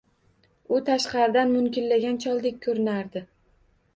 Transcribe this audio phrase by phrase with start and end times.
[0.77, 3.25] U tashqaridan munkillagan choldek koʻrinardi.